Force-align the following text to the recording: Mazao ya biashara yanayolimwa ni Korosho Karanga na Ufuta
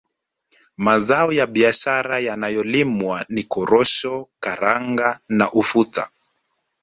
Mazao 0.77 1.31
ya 1.31 1.45
biashara 1.47 2.19
yanayolimwa 2.19 3.25
ni 3.29 3.43
Korosho 3.43 4.27
Karanga 4.39 5.19
na 5.29 5.51
Ufuta 5.51 6.09